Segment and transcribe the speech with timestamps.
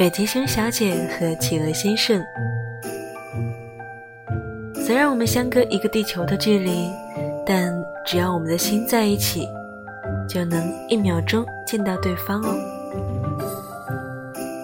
[0.00, 2.24] 北极熊小姐和企鹅先生。
[4.74, 6.90] 虽然我们相隔一个地球的距离，
[7.44, 7.70] 但
[8.06, 9.46] 只要我们的心在一起，
[10.26, 12.56] 就能一秒钟见到对方哦。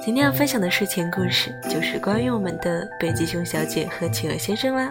[0.02, 4.90] 今天要分享的睡前故事，就是关于我们的北极熊小姐和企鹅先生啦。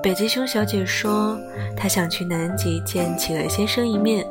[0.00, 1.36] 北极熊小姐说，
[1.76, 4.24] 她想去南极见企鹅先生一面。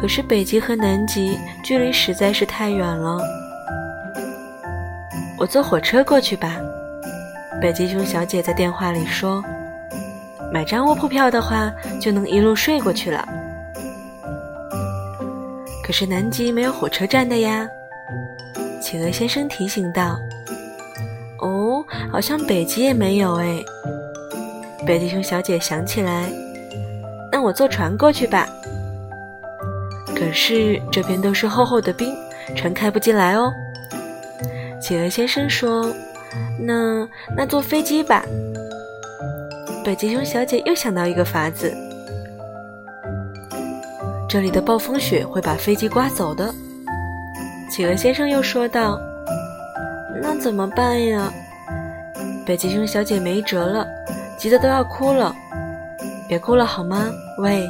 [0.00, 3.18] 可是北极和南极距离实在是太远了，
[5.38, 6.56] 我坐火车过去吧。
[7.60, 9.42] 北极熊小姐在电话里说
[10.52, 13.26] ：“买张卧铺票的话，就能一路睡过去了。”
[15.82, 17.66] 可是南极没有火车站的呀，
[18.82, 20.18] 企鹅先生提醒道。
[21.40, 23.64] “哦，好像北极也没有哎。”
[24.86, 26.30] 北极熊小姐想起来
[27.32, 28.46] ，“那我坐船过去吧。”
[30.14, 32.14] 可是这边都是厚厚的冰，
[32.54, 33.52] 船开不进来哦。
[34.80, 35.92] 企鹅先生说
[36.60, 38.24] ：“那那坐飞机吧。”
[39.84, 41.74] 北极熊小姐又想到一个法子：
[44.28, 46.52] 这里的暴风雪会把飞机刮走的。
[47.70, 49.00] 企鹅先生又说道
[50.22, 51.32] ：“那怎么办呀？”
[52.46, 53.86] 北极熊小姐没辙了，
[54.38, 55.34] 急得都要哭了。
[56.28, 57.10] 别哭了好吗？
[57.38, 57.68] 喂。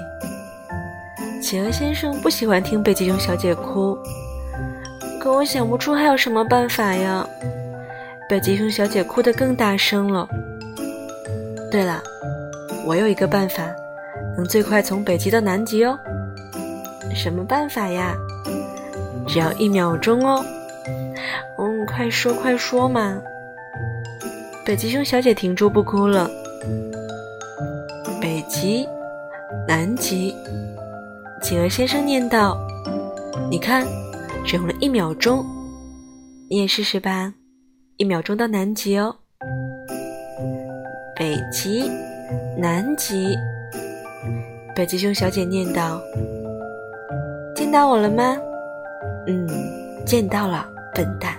[1.41, 3.97] 企鹅先生不喜欢听北极熊小姐哭，
[5.20, 7.27] 可我想不出还有什么办法呀。
[8.29, 10.29] 北极熊小姐哭得更大声了。
[11.70, 12.03] 对了，
[12.84, 13.62] 我有一个办法，
[14.37, 15.97] 能最快从北极到南极哦。
[17.14, 18.17] 什么办法呀？
[19.27, 20.45] 只要一秒钟哦。
[21.59, 23.20] 嗯，快说快说嘛。
[24.64, 26.29] 北极熊小姐停住不哭了。
[28.20, 28.89] 北极，
[29.69, 30.34] 南极。
[31.47, 32.58] 企鹅先生念道
[33.48, 33.86] ：“你看，
[34.44, 35.47] 只用了一秒钟，
[36.50, 37.33] 你也试试吧，
[37.98, 39.14] 一秒钟到南极哦。
[41.14, 41.89] 北极，
[42.58, 43.39] 南极。”
[44.74, 46.02] 北极熊小姐念道
[47.55, 48.36] ：“见到我了吗
[49.28, 49.46] ？”“嗯，
[50.05, 51.39] 见到了，笨蛋。”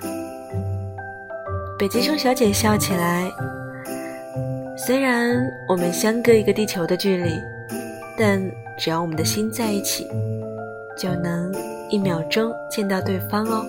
[1.77, 3.29] 北极熊小姐笑起来。
[4.77, 7.37] 虽然我们相隔一个地球的距离，
[8.17, 8.41] 但……
[8.77, 10.07] 只要我们的心在一起，
[10.95, 11.51] 就能
[11.89, 13.65] 一秒钟见到对方哦。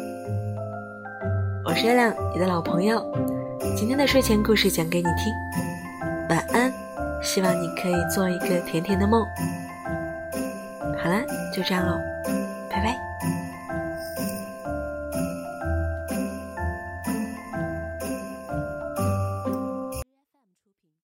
[1.65, 3.03] 我是月亮，你的老朋友。
[3.75, 5.33] 今天的睡前故事讲给你听，
[6.29, 6.73] 晚安。
[7.23, 9.25] 希望你可以做一个甜甜的梦。
[10.99, 11.99] 好了，就这样喽，
[12.71, 13.08] 拜拜。